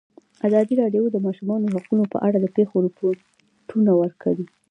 [0.47, 4.45] ازادي راډیو د د ماشومانو حقونه په اړه د پېښو رپوټونه ورکړي.